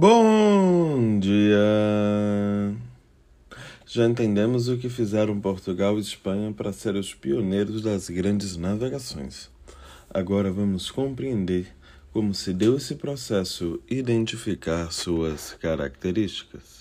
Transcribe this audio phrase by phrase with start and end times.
[0.00, 2.74] Bom dia!
[3.84, 9.50] Já entendemos o que fizeram Portugal e Espanha para ser os pioneiros das grandes navegações.
[10.08, 11.66] Agora vamos compreender
[12.14, 16.79] como se deu esse processo e identificar suas características.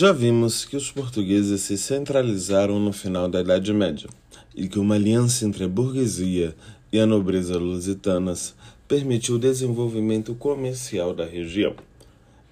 [0.00, 4.08] Já vimos que os portugueses se centralizaram no final da Idade Média
[4.54, 6.54] e que uma aliança entre a burguesia
[6.92, 8.54] e a nobreza lusitanas
[8.86, 11.74] permitiu o desenvolvimento comercial da região.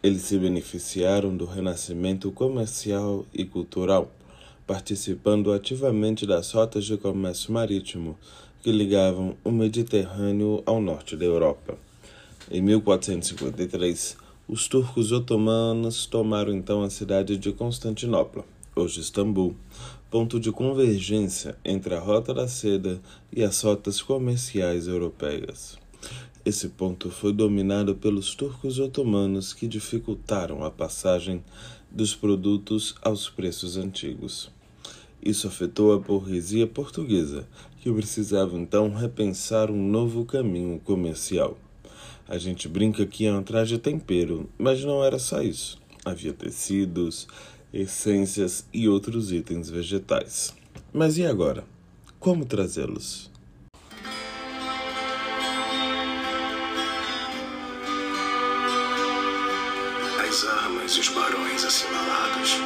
[0.03, 4.11] Eles se beneficiaram do renascimento comercial e cultural,
[4.67, 8.19] participando ativamente das rotas de comércio marítimo
[8.61, 11.79] que ligavam o Mediterrâneo ao norte da Europa.
[12.51, 18.45] Em 1453, os turcos otomanos tomaram então a cidade de Constantinopla,
[18.77, 19.57] hoje Istambul,
[20.09, 23.01] ponto de convergência entre a Rota da Seda
[23.33, 25.77] e as rotas comerciais europeias.
[26.45, 31.43] Esse ponto foi dominado pelos turcos otomanos que dificultaram a passagem
[31.91, 34.49] dos produtos aos preços antigos.
[35.21, 37.49] Isso afetou a burguesia portuguesa,
[37.81, 41.59] que precisava então repensar um novo caminho comercial.
[42.29, 45.79] A gente brinca que é um traje tempero, mas não era só isso.
[46.05, 47.29] Havia tecidos,
[47.73, 50.53] essências e outros itens vegetais.
[50.93, 51.65] Mas e agora?
[52.19, 53.31] Como trazê-los?
[60.19, 62.57] As armas e os barões assinalados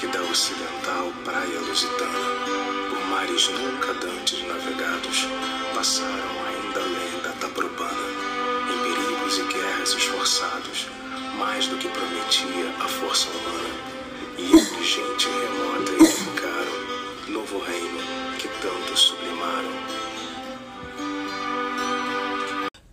[0.00, 5.26] que da ocidental praia lusitana, por mares nunca dantes navegados,
[5.74, 7.69] passaram ainda além da Taprobana
[9.80, 10.86] guerras esforçados,
[11.38, 13.70] mais do que prometia a força humana,
[14.38, 17.98] e entre gente remota edificaram novo reino
[18.38, 19.70] que tanto sublimaram.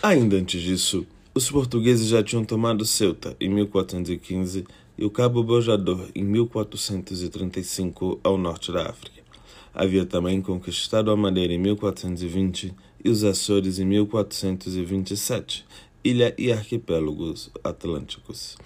[0.01, 1.05] Ainda antes disso,
[1.35, 4.65] os portugueses já tinham tomado Ceuta em 1415
[4.97, 9.17] e o Cabo Bojador em 1435 ao norte da África.
[9.73, 12.73] Havia também conquistado a Madeira em 1420
[13.03, 15.65] e os Açores em 1427
[16.07, 18.57] ilha e arquipélagos atlânticos.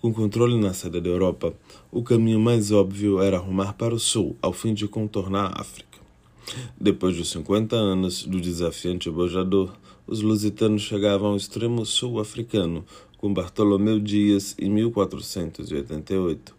[0.00, 1.54] Com controle na sede da Europa,
[1.92, 5.98] o caminho mais óbvio era rumar para o sul, ao fim de contornar a África.
[6.80, 9.72] Depois de 50 anos do desafiante bojador,
[10.06, 12.84] os lusitanos chegavam ao extremo sul africano
[13.16, 16.54] com Bartolomeu Dias em 1488,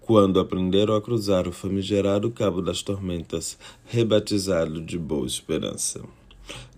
[0.00, 6.02] quando aprenderam a cruzar o famigerado Cabo das Tormentas, rebatizado de Boa Esperança.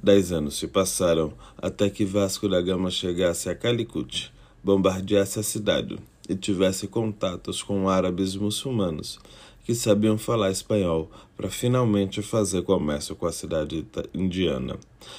[0.03, 5.99] Dez anos se passaram até que Vasco da Gama chegasse a Calicut, bombardeasse a cidade
[6.29, 9.19] e tivesse contatos com árabes muçulmanos
[9.65, 14.79] que sabiam falar espanhol para finalmente fazer comércio com a cidade indiana.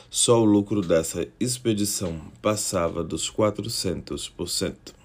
[0.10, 5.03] Só o lucro dessa expedição passava dos 400%.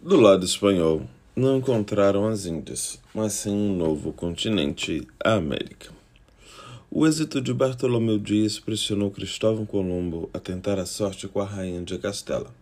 [0.00, 1.02] Do lado espanhol,
[1.34, 5.90] não encontraram as Índias, mas sim um novo continente, a América.
[6.88, 11.82] O êxito de Bartolomeu Dias pressionou Cristóvão Colombo a tentar a sorte com a rainha
[11.82, 12.54] de Castela.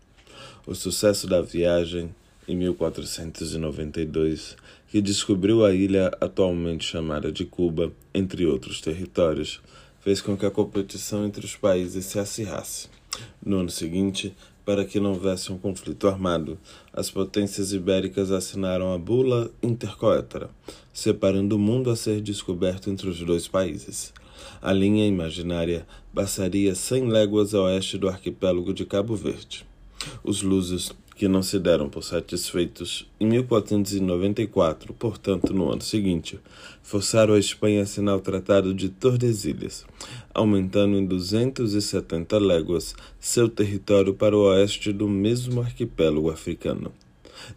[0.66, 2.12] O sucesso da viagem,
[2.48, 4.56] em 1492,
[4.94, 9.60] que descobriu a ilha atualmente chamada de Cuba, entre outros territórios,
[9.98, 12.86] fez com que a competição entre os países se acirrasse.
[13.44, 14.32] No ano seguinte,
[14.64, 16.56] para que não houvesse um conflito armado,
[16.92, 20.48] as potências ibéricas assinaram a Bula Intercoetera,
[20.92, 24.12] separando o mundo a ser descoberto entre os dois países.
[24.62, 29.66] A linha imaginária passaria cem léguas a oeste do arquipélago de Cabo Verde.
[30.22, 36.40] Os lusos que não se deram por satisfeitos, em 1494, portanto no ano seguinte,
[36.82, 39.84] forçaram a Espanha a assinar o Tratado de Tordesilhas,
[40.32, 46.92] aumentando em 270 léguas seu território para o oeste do mesmo arquipélago africano.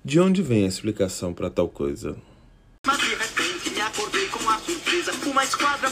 [0.03, 2.15] De onde vem a explicação para tal coisa?
[2.85, 5.11] Mas de repente me acordei com a surpresa.
[5.29, 5.89] Uma esquadra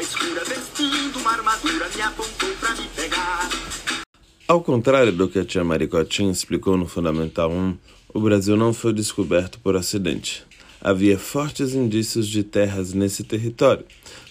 [0.00, 3.50] barba escura, vestindo uma armadura, me apontou pra me pegar.
[4.48, 7.76] Ao contrário do que a tia Maricotinha explicou no Fundamental 1,
[8.14, 10.42] o Brasil não foi descoberto por acidente.
[10.80, 13.84] Havia fortes indícios de terras nesse território,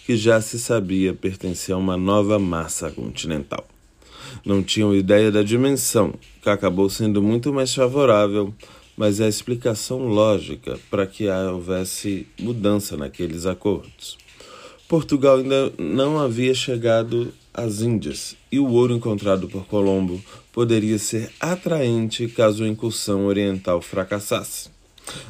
[0.05, 3.65] que já se sabia pertencia a uma nova massa continental.
[4.43, 8.53] Não tinham ideia da dimensão, que acabou sendo muito mais favorável,
[8.97, 14.17] mas é a explicação lógica para que houvesse mudança naqueles acordos.
[14.89, 20.19] Portugal ainda não havia chegado às Índias e o ouro encontrado por Colombo
[20.51, 24.69] poderia ser atraente caso a incursão oriental fracassasse.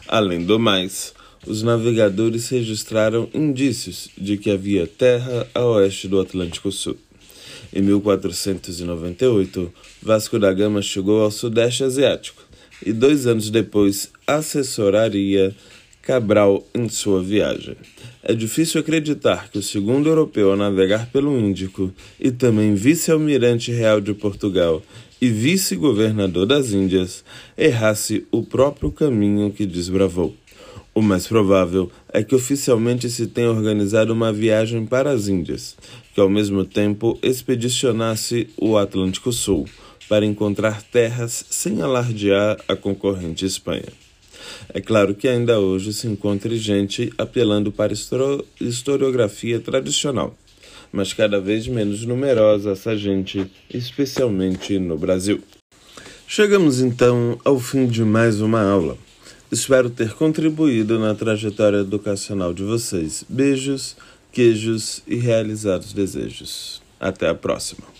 [0.08, 1.14] Além do mais,
[1.46, 6.96] os navegadores registraram indícios de que havia terra a oeste do Atlântico Sul.
[7.74, 12.42] Em 1498, Vasco da Gama chegou ao Sudeste Asiático
[12.86, 15.54] e dois anos depois assessoraria
[16.10, 17.78] Cabral em sua viagem.
[18.24, 24.02] É difícil acreditar que o segundo europeu a navegar pelo Índico e também vice-almirante real
[24.02, 24.82] de Portugal
[25.22, 27.24] e vice-governador das Índias
[27.56, 30.36] errasse o próprio caminho que desbravou.
[30.96, 35.78] O mais provável é que oficialmente se tenha organizado uma viagem para as Índias,
[36.16, 39.68] que ao mesmo tempo expedicionasse o Atlântico Sul
[40.10, 44.09] para encontrar terras sem alardear a concorrente Espanha.
[44.74, 47.94] É claro que ainda hoje se encontra gente apelando para
[48.60, 50.38] historiografia tradicional,
[50.92, 55.42] mas cada vez menos numerosa essa gente, especialmente no Brasil.
[56.28, 58.98] Chegamos então ao fim de mais uma aula.
[59.52, 63.26] Espero ter contribuído na trajetória educacional de vocês.
[63.28, 63.98] Beijos,
[64.32, 66.84] queijos e realizados desejos.
[67.00, 67.99] Até a próxima.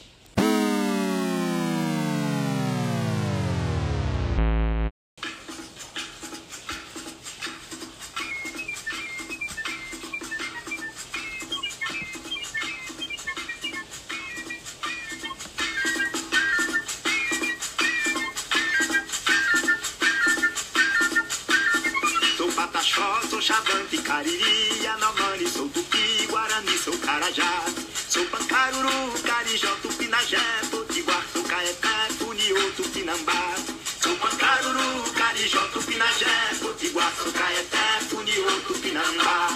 [23.42, 27.66] Chavante, Cariri, Anomani, sou Tupi, Guarani, sou Carajá.
[28.08, 30.38] Sou Pancaruru, Carijó, Tupinagé,
[30.70, 33.56] Potiguar, sou Caeté, Puniô, Tupinambá.
[34.04, 39.56] Sou Pancaruru, Carijó, Tupinagé, Potiguar, sou Caeté, Puniô, Tupinambá.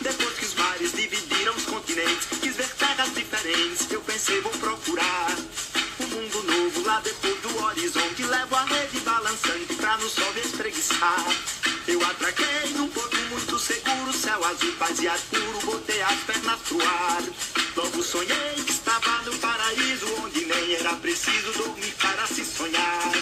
[0.00, 5.36] Depois que os mares dividiram os continentes, quis ver terras diferentes, eu pensei vou procurar.
[6.00, 10.40] Um mundo novo lá depois do horizonte, levo a rede balançante pra no sol me
[10.40, 11.24] espreguiçar.
[11.88, 12.88] Eu atraquei num
[15.08, 17.22] ar puro, botei as pernas pro ar.
[17.76, 23.12] Logo sonhei que estava no paraíso, onde nem era preciso dormir para se sonhar.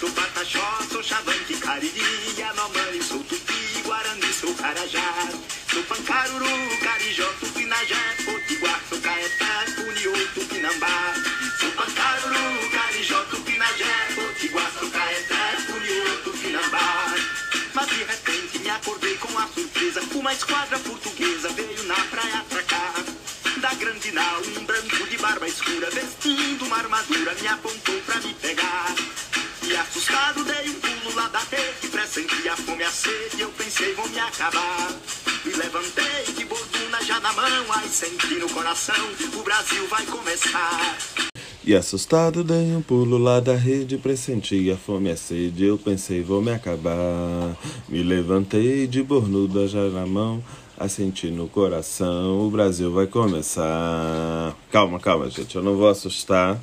[0.00, 5.28] Sou Pataxó, sou Xavanque, Cariri, Anomani, sou Tupi, Guarani, sou Carajá.
[5.70, 11.14] Sou Pancaruru, Carijó, Tupinajé, Potiguar, sou Caeté, Puniô, Tupinambá.
[11.60, 17.14] Sou Pancaruru, Carijó, Tupinajé, Potiguar, sou Caeté, Puniô, Tupinambá.
[17.74, 19.15] Mas de repente me acordei.
[20.26, 22.94] Uma esquadra portuguesa veio na praia atracar.
[23.58, 28.34] Da grande nau, um branco de barba escura, vestindo uma armadura, me apontou pra me
[28.34, 28.92] pegar.
[29.62, 33.94] E assustado dei um pulo lá da rede, pressenti a fome a sede, eu pensei
[33.94, 34.90] vou me acabar.
[35.44, 41.35] Me levantei de borduna já na mão, ai senti no coração, o Brasil vai começar.
[41.66, 45.76] E assustado dei um pulo lá da rede, pressenti a fome e a sede, eu
[45.76, 47.56] pensei vou me acabar.
[47.88, 50.40] Me levantei de bornuda já na mão,
[50.78, 54.56] a sentir no coração, o Brasil vai começar.
[54.70, 56.56] Calma, calma, gente, eu não vou assustar,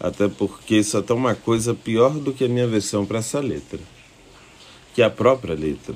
[0.00, 3.38] até porque isso é até uma coisa pior do que a minha versão para essa
[3.38, 3.78] letra,
[4.92, 5.94] que é a própria letra.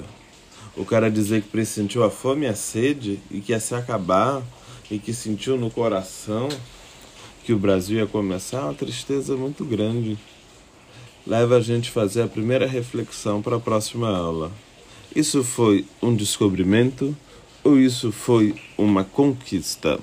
[0.77, 4.41] O cara dizer que pressentiu a fome e a sede e que ia se acabar
[4.89, 6.49] e que sentiu no coração
[7.45, 10.17] que o Brasil ia começar, é uma tristeza muito grande.
[11.27, 14.51] Leva a gente a fazer a primeira reflexão para a próxima aula.
[15.15, 17.15] Isso foi um descobrimento
[17.63, 20.01] ou isso foi uma conquista?